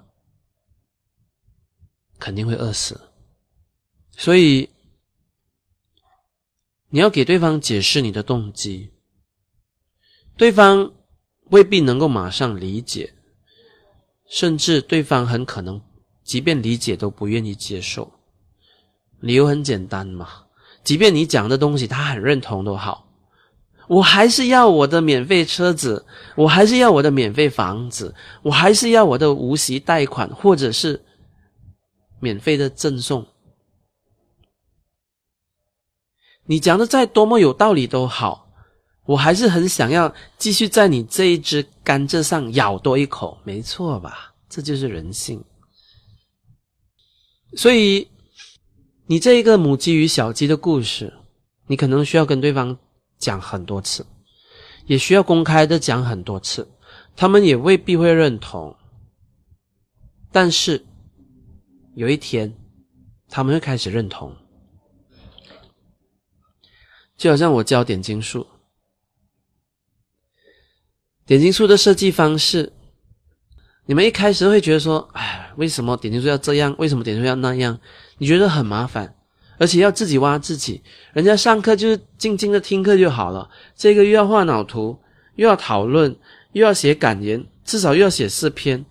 [2.18, 3.00] 肯定会饿死。
[4.12, 4.70] 所以。
[6.88, 8.92] 你要给对方解释你的动机，
[10.36, 10.94] 对方
[11.50, 13.12] 未必能够马上理解，
[14.30, 15.82] 甚至对方很可能
[16.26, 18.12] 即便理解都不愿意接受。
[19.20, 20.28] 理由很简单嘛，
[20.82, 23.06] 即便你讲的东西他很认同都好，
[23.86, 28.12] 我还是要我的免费车子，我还是要我的免费房子，
[28.42, 31.00] 我还是要我的无息贷款或者是
[32.18, 33.24] 免费的赠送。
[36.46, 38.48] 你讲的再多么有道理都好，
[39.04, 44.34] 我还是很想要继续在你这一只甘蔗上咬多一口，没错吧？
[44.48, 45.42] 这就是人性。
[47.54, 48.08] 所以，
[49.06, 51.12] 你这一个母鸡与小鸡的故事，
[51.68, 52.78] 你可能需要跟对方
[53.18, 54.04] 讲很多次，
[54.86, 56.68] 也需要公开的讲很多次，
[57.14, 58.76] 他们也未必会认同。
[60.32, 60.84] 但是，
[61.94, 62.54] 有一天，
[63.28, 64.36] 他们会开始认同。
[67.16, 68.46] 就好像我教点金术，
[71.24, 72.70] 点金术的设计方式，
[73.86, 76.74] 你们一开始会觉得说：“哎，为什么点金术要这样？
[76.78, 77.78] 为什么点金术要那样？”
[78.18, 79.14] 你觉得很麻烦，
[79.58, 80.82] 而且要自己挖自己。
[81.12, 84.98] 人家上课就是静静的听课就好了，这个又要画脑图，
[85.36, 86.16] 又要讨论，
[86.52, 88.84] 又要写感言，至少又要写四篇。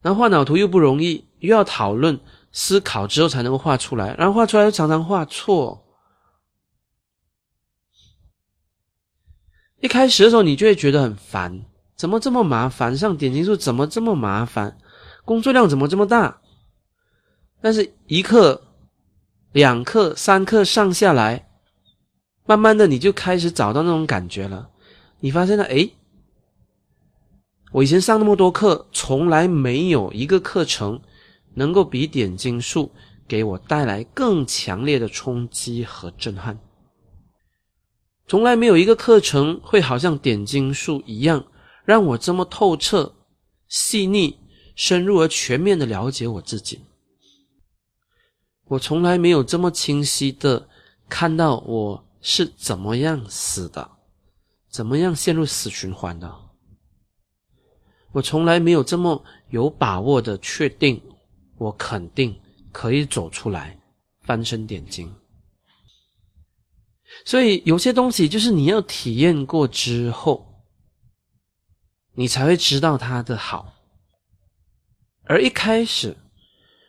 [0.00, 2.18] 然后画脑图又不容易，又要讨论、
[2.52, 5.84] 思考之后才能够画出来，然后画出来又常常画错。
[9.80, 11.64] 一开始的时候，你就会觉得很烦，
[11.96, 12.96] 怎么这么麻烦？
[12.96, 14.76] 上点金术怎么这么麻烦？
[15.24, 16.40] 工作量怎么这么大？
[17.60, 18.62] 但是一课、
[19.52, 21.48] 两课、三课上下来，
[22.44, 24.68] 慢慢的你就开始找到那种感觉了。
[25.20, 25.94] 你发现了，诶，
[27.72, 31.00] 我以前上那么多课，从来没有一个课程
[31.54, 32.92] 能够比点金术
[33.26, 36.58] 给我带来更强烈的冲击和震撼。
[38.26, 41.44] 从来没有一个课程会好像点金术一样，
[41.84, 43.14] 让我这么透彻、
[43.68, 44.38] 细腻、
[44.74, 46.80] 深入而全面的了解我自己。
[48.66, 50.68] 我从来没有这么清晰的
[51.08, 53.90] 看到我是怎么样死的，
[54.70, 56.34] 怎么样陷入死循环的。
[58.12, 61.02] 我从来没有这么有把握的确定，
[61.58, 62.34] 我肯定
[62.72, 63.78] 可以走出来，
[64.22, 65.14] 翻身点睛。
[67.26, 70.53] 所以有些东西就是你要体验过之后，
[72.14, 73.74] 你才会知道他的好。
[75.24, 76.16] 而一开始，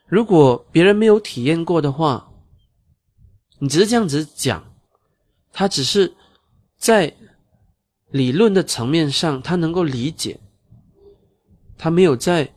[0.07, 2.31] 如果别人没有体验过的话，
[3.59, 4.75] 你只是这样子讲，
[5.51, 6.13] 他只是
[6.77, 7.15] 在
[8.09, 10.39] 理论的层面上，他能够理解，
[11.77, 12.53] 他没有在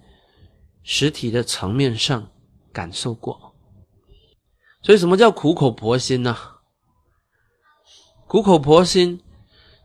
[0.83, 2.31] 实体的层面上
[2.73, 3.55] 感受过。
[4.83, 6.37] 所以，什么叫苦口婆心呢？
[8.27, 9.23] 苦口婆心，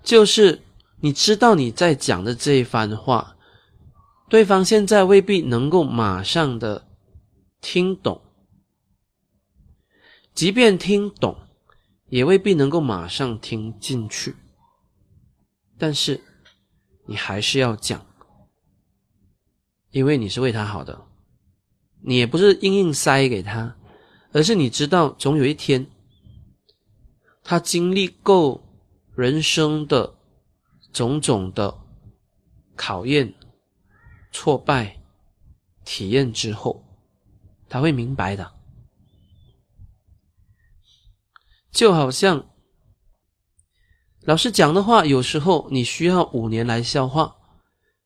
[0.04, 0.62] 就是
[1.04, 3.36] 你知道你在讲的这一番话，
[4.30, 6.88] 对方现在未必能够马上的
[7.60, 8.22] 听懂，
[10.34, 11.38] 即便听懂，
[12.08, 14.34] 也未必能够马上听进去。
[15.78, 16.22] 但是
[17.06, 18.06] 你还是要讲，
[19.92, 21.06] 因为你是为他好的，
[22.00, 23.76] 你也不是硬硬塞给他，
[24.32, 25.86] 而是你知道总有一天。
[27.44, 28.64] 他经历够
[29.14, 30.16] 人生的
[30.94, 31.78] 种种的
[32.76, 33.34] 考验、
[34.32, 35.02] 挫败、
[35.84, 36.86] 体验之后，
[37.68, 38.54] 他会明白的。
[41.72, 42.48] 就好像
[44.22, 47.36] 老师讲的话，有时候你需要五年来消化，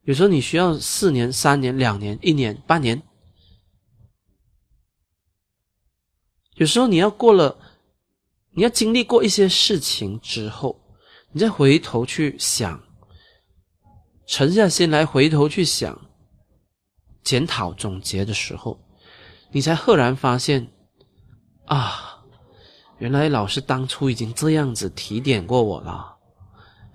[0.04, 3.04] 有时候你需要四年、三年、两年、一年、半年，
[6.56, 7.60] 有时候你要过了。
[8.52, 10.87] 你要经历过一些事情之后，
[11.32, 12.82] 你再回头去想，
[14.26, 16.00] 沉下心来回头去想，
[17.24, 18.80] 检讨总结的时候，
[19.52, 20.72] 你才赫然发现，
[21.66, 22.24] 啊，
[22.98, 26.16] 原来老师当初已经这样子提点过我了，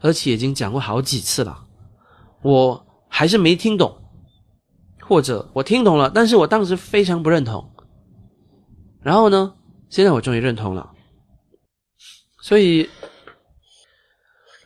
[0.00, 1.66] 而且已经讲过好几次了，
[2.42, 4.02] 我还是没听懂，
[5.00, 7.70] 或者我听懂了，但是我当时非常不认同。
[9.02, 9.54] 然后呢，
[9.90, 10.90] 现在我终于认同了。
[12.40, 12.88] 所以，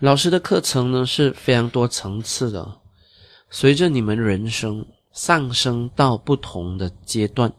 [0.00, 2.80] 老师的课程呢是非常多层次的。
[3.48, 7.50] 随着你们人生上升到不同的阶段，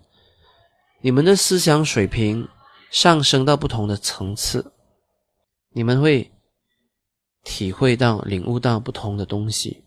[1.01, 2.47] 你们的思想水平
[2.91, 4.73] 上升到不同的层次，
[5.71, 6.31] 你们会
[7.43, 9.83] 体会到、领悟到不同的东西。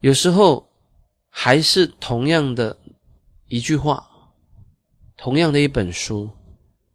[0.00, 0.68] 有时候
[1.28, 2.76] 还是同样的
[3.46, 4.10] 一句话，
[5.16, 6.28] 同样的一本书。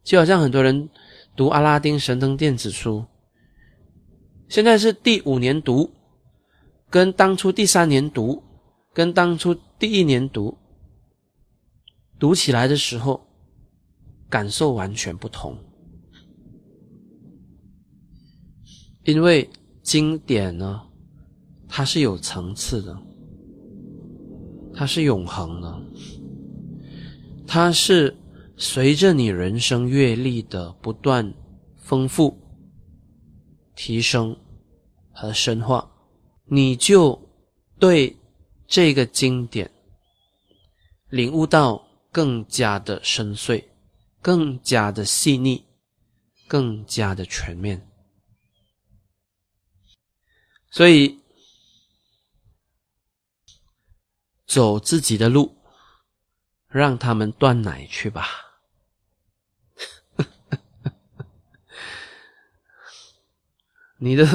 [0.02, 0.88] 就好像很多人
[1.36, 3.04] 读《阿拉丁神灯》电子书，
[4.48, 5.90] 现在是第五年读，
[6.88, 8.42] 跟当初第三年读，
[8.94, 10.56] 跟当初第一年读，
[12.18, 13.28] 读起来的时候
[14.30, 15.58] 感受完全不同。
[19.04, 19.50] 因为
[19.82, 20.80] 经典呢，
[21.68, 22.98] 它是有层次的，
[24.72, 25.82] 它是永恒的，
[27.46, 28.16] 它是。
[28.58, 31.34] 随着你人生阅历的不断
[31.76, 32.40] 丰富、
[33.74, 34.34] 提升
[35.12, 35.90] 和深化，
[36.46, 37.20] 你就
[37.78, 38.16] 对
[38.66, 39.70] 这个经典
[41.10, 43.62] 领悟到更加的深邃、
[44.22, 45.62] 更加的细腻、
[46.48, 47.86] 更加的全面。
[50.70, 51.20] 所以，
[54.46, 55.54] 走自己的路，
[56.68, 58.45] 让他们断奶去吧。
[64.06, 64.24] 你的，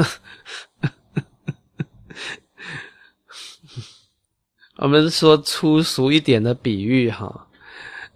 [4.75, 7.47] 我们说粗俗一点的比喻哈，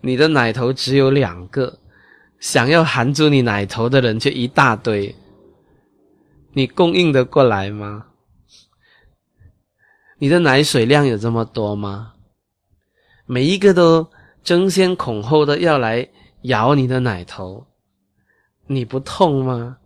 [0.02, 1.80] 你的奶头只有两个，
[2.42, 5.16] 想要含住你奶头的人却一大堆，
[6.52, 8.08] 你供应得过来吗？
[10.18, 12.16] 你的奶水量有这么多吗？
[13.26, 14.12] 每一个都
[14.44, 16.10] 争先恐后的要来
[16.42, 17.66] 咬你的奶头，
[18.68, 19.78] 你不痛吗？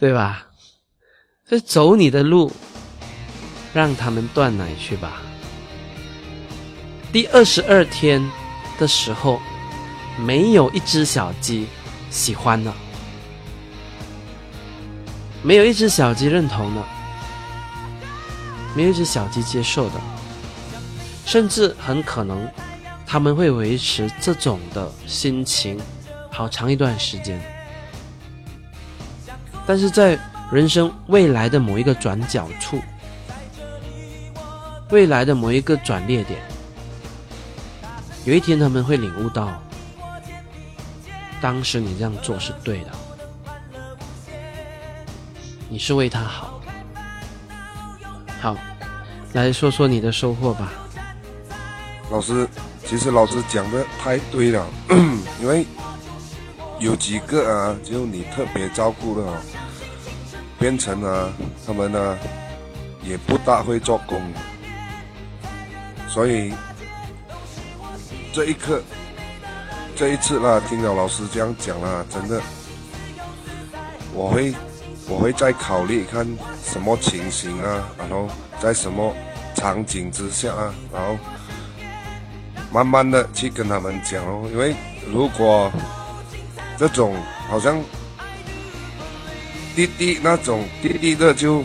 [0.00, 0.46] 对吧？
[1.46, 2.50] 这走你的路，
[3.74, 5.20] 让他们断奶去吧。
[7.12, 8.24] 第二十二天
[8.78, 9.38] 的时候，
[10.16, 11.66] 没有一只小鸡
[12.08, 12.74] 喜欢了，
[15.42, 16.86] 没有一只小鸡认同了，
[18.74, 20.00] 没有一只小鸡接受的，
[21.26, 22.48] 甚至很可能
[23.06, 25.78] 他们会维持这种的心情
[26.30, 27.38] 好长一段时间。
[29.70, 30.18] 但是在
[30.50, 32.82] 人生未来的某一个转角处，
[34.90, 36.40] 未来的某一个转捩点，
[38.24, 39.62] 有一天他们会领悟到，
[41.40, 42.90] 当时你这样做是对的。
[45.68, 46.60] 你是为他好。
[48.40, 48.56] 好，
[49.34, 50.72] 来说说你的收获吧。
[52.10, 52.48] 老师，
[52.84, 54.66] 其实老师讲的太对了，
[55.40, 55.64] 因为
[56.80, 59.32] 有几个啊，就你特别照顾的，
[60.60, 61.32] 变成啊，
[61.66, 62.16] 他们呢
[63.02, 64.22] 也不大会做工，
[66.06, 66.52] 所以
[68.32, 68.80] 这一刻，
[69.96, 72.40] 这一次啦，听到老师这样讲啦，真的，
[74.14, 74.54] 我会
[75.08, 76.24] 我会再考虑看
[76.62, 78.28] 什么情形啊，然后
[78.60, 79.12] 在什么
[79.56, 81.16] 场景之下啊，然后。
[82.72, 84.76] 慢慢的去跟他们讲哦，因为
[85.12, 85.68] 如果
[86.78, 87.16] 这种
[87.48, 87.76] 好像
[89.80, 91.62] 滴滴那种滴滴的就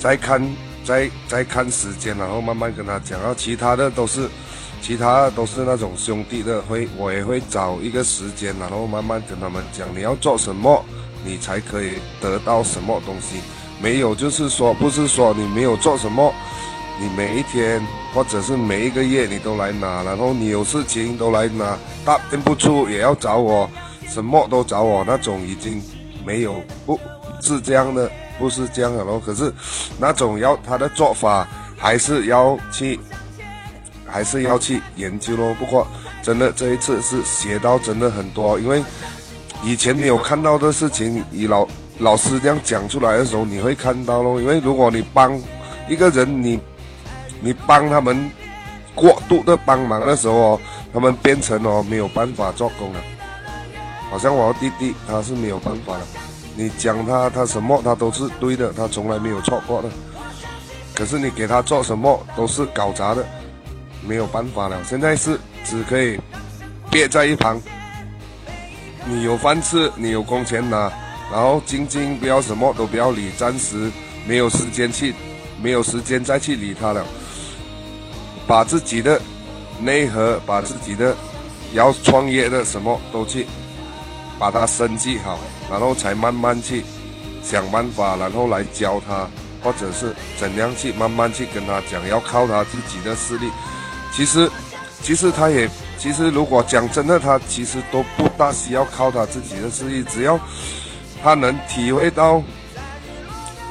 [0.00, 0.42] 再看
[0.84, 4.28] 再再看时间，然后慢慢跟他讲，然后其他的都是
[4.80, 10.84] 其他的都是那种兄弟的，会我也会找一个时间，然后慢慢跟他们讲你要做什么，
[11.24, 13.36] 你才可以得到什么东西，
[13.80, 16.32] 没有就是说不是说你没有做什么。
[17.00, 17.80] 你每一天
[18.12, 23.68] 或者是每一个月你都来拿，然后你有事情都来拿，答应不出也要找我，
[24.08, 25.82] 什么都找我，那种已经
[26.24, 26.98] 没有不
[27.40, 29.20] 是这样的，不是这样的咯。
[29.24, 29.52] 可是
[29.98, 31.46] 那种要他的做法
[31.76, 32.98] 还是要去，
[34.06, 35.54] 还是要去研究咯。
[35.58, 35.86] 不过
[36.22, 38.82] 真的这一次是学到真的很多，因为
[39.62, 41.66] 以前没有看到的事情，你老
[41.98, 44.40] 老师这样讲出来的时候，你会看到咯。
[44.40, 45.40] 因为如果你帮
[45.88, 46.60] 一个人，你
[47.40, 48.30] 你帮他们
[48.94, 50.60] 过度的帮忙的时候哦，
[50.92, 53.00] 他们变成哦没有办法做工了。
[54.12, 56.02] 好像我弟弟他是没有办法的，
[56.54, 59.88] 你讲他他什么他都是对的，他从来没有错过的。
[60.94, 63.24] 可是你给他做什么都是搞砸的，
[64.06, 64.78] 没有办法了。
[64.84, 66.20] 现在是只可以
[66.90, 67.58] 憋在一旁。
[69.06, 70.92] 你有饭吃，你有工钱拿，
[71.32, 73.90] 然后晶晶不要什么都不要理，暂时
[74.26, 75.14] 没有时间去，
[75.62, 77.02] 没有时间再去理他了。
[78.46, 79.18] 把自己的
[79.80, 81.16] 内核，把自己的
[81.72, 83.46] 要创业的什么都去
[84.42, 85.38] 把他升级好，
[85.70, 86.82] 然后才慢慢去
[87.44, 89.28] 想办法，然后来教他，
[89.62, 93.48] 或者是怎样去慢慢去跟他讲，要靠他自己的实力。
[94.10, 94.50] 其实，
[95.00, 100.36] 其实他也，其实如果讲真的，他其实都不大需要靠他自己的实力，只要
[101.22, 102.42] 他能体会到，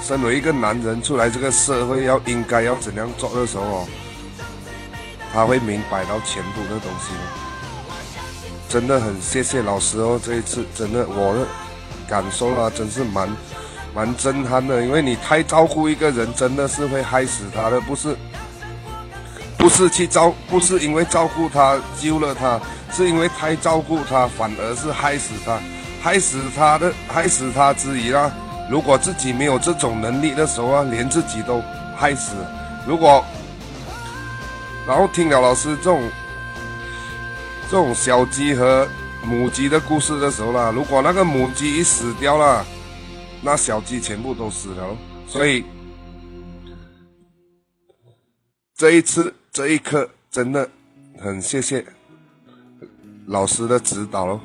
[0.01, 3.86] 身为一个男人出来这个社会要应该要怎样做的时候。
[5.34, 7.13] 他会明白到前途的东西，
[8.72, 10.17] 真的很谢谢老师哦！
[10.24, 11.45] 这一次真的我的
[12.07, 13.30] 感受啊，真是蛮
[13.93, 14.82] 蛮震撼的。
[14.82, 18.15] 因为你太照顾一个人，真的是会害死他的，不是
[19.57, 22.61] 不是去照，不是因为照顾他救了他，
[22.93, 25.59] 是因为太照顾他，反而是害死他，
[26.01, 28.32] 害死他的，害死他之余啦。
[28.69, 31.61] 如果自己没有这种能力的时候啊，连自己都
[31.97, 32.36] 害死。
[32.88, 33.22] 如果
[34.88, 36.01] 然后听了老师这种
[37.72, 38.86] 这种小鸡和
[39.24, 42.65] 母鸡的故事的时候啦，如果那个母鸡一死掉了，
[43.41, 44.97] 那小鸡全部都死了。
[45.26, 45.63] 所以
[48.76, 50.69] 这一次这一刻真的
[51.17, 51.86] 很谢谢
[53.28, 54.41] 老师的指导喽，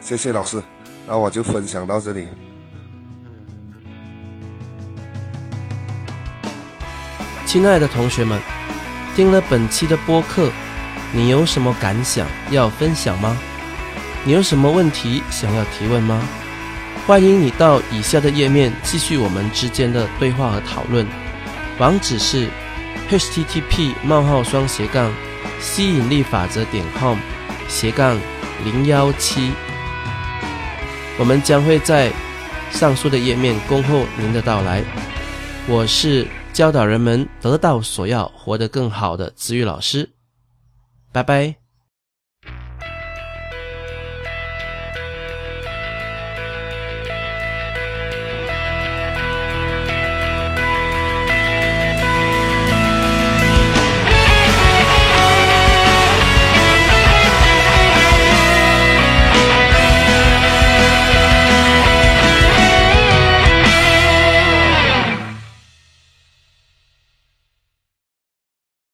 [0.00, 0.62] 谢谢老师。
[1.08, 2.28] 那我就分享到这里，
[7.44, 8.40] 亲爱的同学们。
[9.16, 10.50] 听了本期的播客，
[11.16, 13.38] 你有什么感想要分享吗？
[14.24, 16.20] 你有什么问题想要提问吗？
[17.06, 21.06] 欢迎你到以下的页面继续我们之间的对话和讨论。
[21.78, 22.48] 网址是
[23.08, 25.12] http: 冒号双斜杠
[25.60, 27.16] 吸引力法则点 com
[27.68, 28.18] 斜杠
[28.64, 29.52] 零幺七。
[31.16, 32.10] 我们将会在
[32.72, 34.82] 上述的页面恭候您的到来。
[35.68, 36.26] 我是。
[36.52, 40.08] 教导人们得到所要，活得更好的子宇老师，
[41.14, 41.63] 拜拜。